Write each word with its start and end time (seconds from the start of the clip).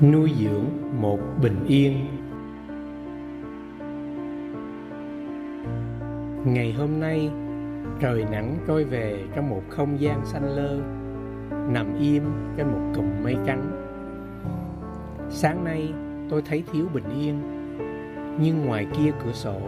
nuôi 0.00 0.32
dưỡng 0.38 0.64
một 1.00 1.20
bình 1.42 1.64
yên. 1.66 2.06
Ngày 6.44 6.72
hôm 6.72 7.00
nay, 7.00 7.30
trời 8.00 8.24
nắng 8.30 8.56
trôi 8.66 8.84
về 8.84 9.24
trong 9.34 9.50
một 9.50 9.62
không 9.68 10.00
gian 10.00 10.24
xanh 10.24 10.56
lơ, 10.56 10.80
nằm 11.68 11.98
im 11.98 12.22
trên 12.56 12.66
một 12.66 12.92
cụm 12.94 13.06
mây 13.22 13.36
trắng. 13.46 13.70
Sáng 15.30 15.64
nay, 15.64 15.92
tôi 16.30 16.42
thấy 16.42 16.64
thiếu 16.72 16.86
bình 16.94 17.04
yên, 17.20 17.40
nhưng 18.40 18.66
ngoài 18.66 18.86
kia 18.96 19.10
cửa 19.24 19.32
sổ, 19.32 19.60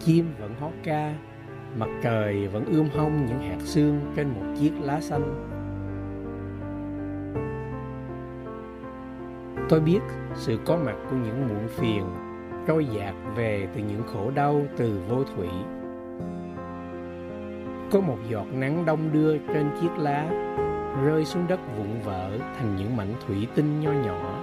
chim 0.00 0.26
vẫn 0.40 0.54
hót 0.60 0.72
ca, 0.82 1.14
mặt 1.76 1.88
trời 2.02 2.48
vẫn 2.48 2.64
ươm 2.64 2.88
hông 2.96 3.26
những 3.26 3.40
hạt 3.40 3.60
sương 3.60 4.00
trên 4.16 4.28
một 4.28 4.46
chiếc 4.60 4.72
lá 4.82 5.00
xanh. 5.00 5.57
Tôi 9.68 9.80
biết 9.80 10.00
sự 10.34 10.58
có 10.64 10.76
mặt 10.76 10.96
của 11.10 11.16
những 11.16 11.48
muộn 11.48 11.68
phiền, 11.68 12.04
trôi 12.66 12.86
dạt 12.86 13.14
về 13.36 13.68
từ 13.74 13.80
những 13.80 14.02
khổ 14.12 14.30
đau 14.34 14.62
từ 14.76 15.00
vô 15.08 15.24
thủy. 15.24 15.48
Có 17.90 18.00
một 18.00 18.18
giọt 18.28 18.46
nắng 18.52 18.84
đông 18.86 19.12
đưa 19.12 19.38
trên 19.38 19.70
chiếc 19.80 19.98
lá, 19.98 20.28
rơi 21.04 21.24
xuống 21.24 21.46
đất 21.48 21.60
vụn 21.76 22.00
vỡ 22.04 22.30
thành 22.58 22.76
những 22.76 22.96
mảnh 22.96 23.14
thủy 23.26 23.46
tinh 23.54 23.80
nho 23.80 23.92
nhỏ. 23.92 24.38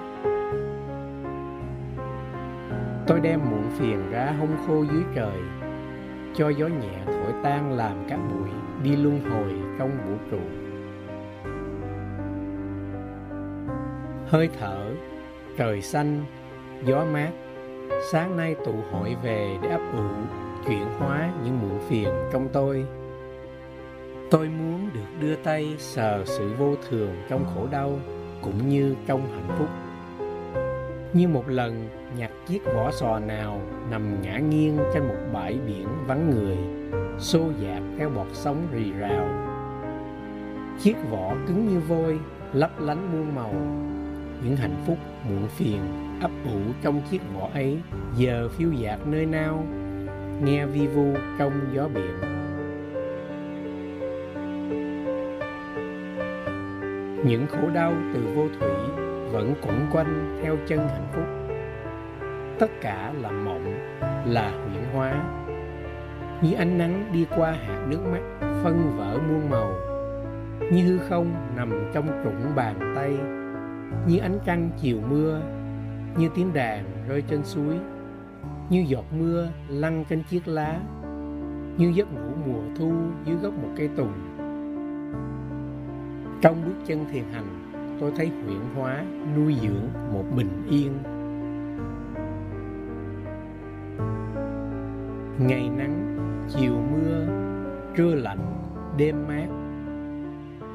Tôi 3.08 3.20
đem 3.20 3.40
muộn 3.52 3.70
phiền 3.70 4.12
ra 4.12 4.34
hông 4.40 4.58
khô 4.68 4.84
dưới 4.84 5.04
trời, 5.16 5.40
cho 6.36 6.50
gió 6.50 6.68
nhẹ 6.68 7.04
thổi 7.06 7.34
tan 7.44 7.72
làm 7.72 7.98
các 8.10 8.20
bụi 8.30 8.50
đi 8.84 8.96
luân 8.96 9.20
hồi 9.30 9.54
trong 9.80 9.92
vũ 10.06 10.18
trụ. 10.32 10.40
Hơi 14.28 14.50
thở 14.60 14.92
trời 15.58 15.82
xanh, 15.82 16.26
gió 16.86 17.06
mát. 17.14 17.32
Sáng 18.12 18.38
nay 18.38 18.56
tụ 18.66 18.74
hội 18.92 19.16
về 19.24 19.58
để 19.62 19.70
ấp 19.70 19.82
ủ, 19.94 20.04
chuyển 20.68 20.86
hóa 21.00 21.30
những 21.44 21.60
muộn 21.60 21.80
phiền 21.90 22.10
trong 22.32 22.50
tôi. 22.54 22.86
Tôi 24.32 24.50
muốn 24.50 24.90
được 24.94 25.20
đưa 25.20 25.36
tay 25.36 25.76
sờ 25.78 26.26
sự 26.26 26.54
vô 26.58 26.76
thường 26.90 27.16
trong 27.30 27.46
khổ 27.46 27.68
đau 27.72 28.00
cũng 28.42 28.70
như 28.70 28.96
trong 29.08 29.22
hạnh 29.22 29.58
phúc. 29.58 29.68
Như 31.14 31.28
một 31.28 31.50
lần 31.50 31.90
nhặt 32.18 32.32
chiếc 32.48 32.66
vỏ 32.76 32.92
sò 32.92 33.20
nào 33.20 33.62
nằm 33.92 34.22
ngã 34.22 34.38
nghiêng 34.38 34.78
trên 34.94 35.08
một 35.08 35.18
bãi 35.34 35.58
biển 35.68 35.88
vắng 36.08 36.30
người, 36.30 36.58
xô 37.20 37.40
dạt 37.62 37.84
theo 37.98 38.10
bọt 38.10 38.28
sóng 38.34 38.68
rì 38.72 38.92
rào. 38.92 39.28
Chiếc 40.82 40.96
vỏ 41.12 41.34
cứng 41.48 41.68
như 41.68 41.80
vôi, 41.80 42.20
lấp 42.54 42.72
lánh 42.80 43.12
muôn 43.12 43.36
màu 43.36 43.54
những 44.46 44.56
hạnh 44.56 44.84
phúc 44.88 44.98
muộn 45.30 45.48
phiền 45.48 45.80
ấp 46.22 46.32
ủ 46.46 46.60
trong 46.82 47.02
chiếc 47.12 47.22
vỏ 47.36 47.50
ấy. 47.54 47.78
Giờ 48.18 48.50
phiêu 48.50 48.72
dạt 48.72 49.00
nơi 49.08 49.26
nào? 49.26 49.64
Nghe 50.44 50.66
vi 50.66 50.88
vu 50.88 51.14
trong 51.40 51.54
gió 51.74 51.88
biển. 51.88 52.16
Những 57.26 57.46
khổ 57.48 57.70
đau 57.74 57.94
từ 58.14 58.20
vô 58.36 58.48
thủy 58.60 58.70
vẫn 59.32 59.54
quẩn 59.62 59.88
quanh 59.92 60.40
theo 60.44 60.58
chân 60.68 60.80
hạnh 60.80 61.08
phúc. 61.14 61.26
Tất 62.60 62.82
cả 62.82 63.14
là 63.22 63.32
mộng, 63.32 63.74
là 64.26 64.52
huyễn 64.52 64.84
hóa. 64.94 65.24
Như 66.42 66.54
ánh 66.54 66.78
nắng 66.78 67.10
đi 67.14 67.26
qua 67.36 67.52
hạt 67.52 67.86
nước 67.90 68.00
mắt, 68.12 68.22
phân 68.64 68.98
vỡ 68.98 69.18
muôn 69.28 69.50
màu. 69.50 69.74
Như 70.72 70.84
hư 70.84 70.98
không 70.98 71.34
nằm 71.56 71.92
trong 71.94 72.08
trũng 72.24 72.56
bàn 72.56 72.94
tay 72.96 73.18
như 74.08 74.18
ánh 74.18 74.40
trăng 74.46 74.70
chiều 74.82 74.98
mưa, 75.10 75.42
như 76.18 76.30
tiếng 76.36 76.54
đàn 76.54 76.86
rơi 77.08 77.22
trên 77.22 77.44
suối, 77.44 77.80
như 78.70 78.86
giọt 78.88 79.06
mưa 79.20 79.50
lăn 79.68 80.06
trên 80.10 80.24
chiếc 80.24 80.48
lá, 80.48 80.80
như 81.78 81.92
giấc 81.96 82.14
ngủ 82.14 82.32
mùa 82.46 82.62
thu 82.78 82.94
dưới 83.26 83.36
gốc 83.36 83.54
một 83.54 83.70
cây 83.76 83.90
tùng. 83.96 84.12
Trong 86.42 86.62
bước 86.66 86.76
chân 86.86 87.06
thiền 87.12 87.24
hành, 87.34 87.72
tôi 88.00 88.12
thấy 88.16 88.28
huyễn 88.46 88.62
hóa 88.76 89.04
nuôi 89.36 89.56
dưỡng 89.62 90.14
một 90.14 90.24
bình 90.36 90.66
yên. 90.70 90.92
Ngày 95.40 95.70
nắng, 95.70 96.18
chiều 96.50 96.74
mưa, 96.92 97.26
trưa 97.96 98.16
lạnh, 98.16 98.70
đêm 98.98 99.16
mát, 99.28 99.48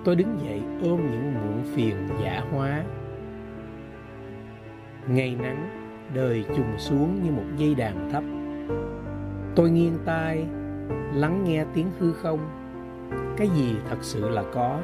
tôi 0.05 0.17
đứng 0.17 0.39
dậy 0.45 0.63
ôm 0.83 1.01
những 1.11 1.35
muộn 1.35 1.63
phiền 1.75 1.97
giả 2.23 2.45
hóa 2.51 2.85
ngày 5.09 5.37
nắng, 5.43 5.71
đời 6.15 6.45
trùng 6.57 6.79
xuống 6.79 7.23
như 7.23 7.31
một 7.31 7.45
dây 7.57 7.75
đàn 7.75 8.11
thấp. 8.11 8.25
Tôi 9.55 9.71
nghiêng 9.71 9.99
tai, 10.05 10.47
lắng 11.15 11.45
nghe 11.45 11.65
tiếng 11.75 11.91
hư 11.99 12.13
không. 12.13 12.39
Cái 13.37 13.49
gì 13.49 13.77
thật 13.89 13.97
sự 14.01 14.29
là 14.29 14.43
có? 14.53 14.81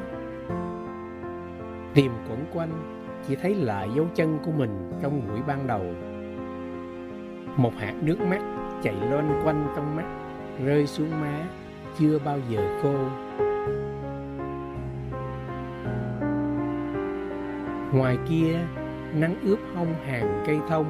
Tìm 1.93 2.11
quẩn 2.29 2.45
quanh 2.53 2.69
chỉ 3.27 3.35
thấy 3.35 3.55
lại 3.55 3.89
dấu 3.95 4.05
chân 4.15 4.39
của 4.45 4.51
mình 4.51 4.91
trong 5.01 5.27
buổi 5.27 5.41
ban 5.47 5.67
đầu. 5.67 5.83
Một 7.57 7.71
hạt 7.77 7.93
nước 8.01 8.21
mắt 8.29 8.41
chạy 8.83 8.95
loanh 9.11 9.41
quanh 9.45 9.67
trong 9.75 9.95
mắt, 9.95 10.05
rơi 10.65 10.87
xuống 10.87 11.21
má, 11.21 11.47
chưa 11.99 12.19
bao 12.25 12.39
giờ 12.49 12.79
khô. 12.81 12.93
Ngoài 17.93 18.17
kia 18.29 18.59
nắng 19.19 19.35
ướp 19.43 19.59
hông 19.75 19.93
hàng 20.05 20.43
cây 20.47 20.59
thông. 20.69 20.85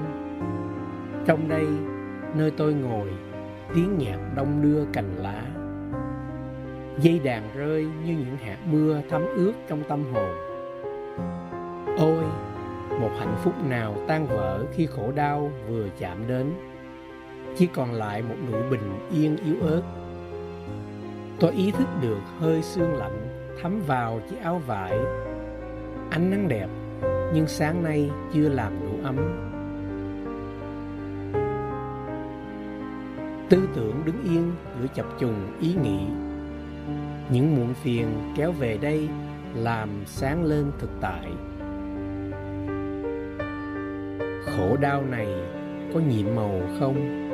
Trong 1.26 1.48
đây, 1.48 1.68
nơi 2.36 2.52
tôi 2.52 2.74
ngồi, 2.74 3.08
tiếng 3.76 3.98
nhạc 3.98 4.18
đông 4.36 4.62
đưa 4.62 4.86
cành 4.94 5.16
lá. 5.18 5.44
Dây 7.00 7.20
đàn 7.20 7.44
rơi 7.56 7.88
như 8.06 8.14
những 8.14 8.38
hạt 8.38 8.58
mưa 8.72 9.02
thấm 9.10 9.22
ướt 9.36 9.54
trong 9.68 9.84
tâm 9.88 10.04
hồn. 10.14 10.36
Ôi, 11.98 12.24
một 13.00 13.12
hạnh 13.20 13.36
phúc 13.44 13.54
nào 13.70 13.96
tan 14.08 14.28
vỡ 14.28 14.66
khi 14.74 14.86
khổ 14.86 15.12
đau 15.16 15.52
vừa 15.70 15.88
chạm 16.00 16.18
đến. 16.28 16.54
Chỉ 17.56 17.68
còn 17.68 17.92
lại 17.92 18.22
một 18.22 18.36
nụ 18.52 18.58
bình 18.70 19.00
yên 19.12 19.38
yếu 19.46 19.56
ớt. 19.62 19.82
Tôi 21.40 21.52
ý 21.52 21.72
thức 21.72 21.88
được 22.02 22.22
hơi 22.40 22.62
sương 22.62 22.96
lạnh 22.96 23.28
thấm 23.62 23.82
vào 23.88 24.22
chiếc 24.30 24.42
áo 24.44 24.62
vải. 24.68 25.00
Ánh 26.10 26.30
nắng 26.30 26.48
đẹp 26.48 26.68
nhưng 27.34 27.48
sáng 27.48 27.84
nay 27.84 28.10
chưa 28.34 28.50
làm 28.50 28.74
đủ 28.82 29.04
ấm. 29.04 29.16
Tư 33.50 33.70
tưởng 33.76 34.02
đứng 34.06 34.24
yên 34.24 34.52
giữa 34.80 34.88
chập 34.96 35.06
trùng 35.20 35.52
ý 35.60 35.76
nghĩ. 35.84 36.00
Những 37.30 37.56
muộn 37.56 37.74
phiền 37.74 38.08
kéo 38.38 38.52
về 38.52 38.78
đây 38.82 39.10
làm 39.56 39.90
sáng 40.06 40.44
lên 40.44 40.66
thực 40.80 40.90
tại. 41.02 41.28
Khổ 44.46 44.78
đau 44.82 45.04
này 45.06 45.28
có 45.94 46.00
nhiệm 46.00 46.36
màu 46.36 46.62
không? 46.80 47.27